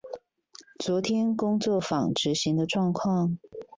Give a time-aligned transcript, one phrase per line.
[0.79, 3.37] 昨天工作坊執行的狀況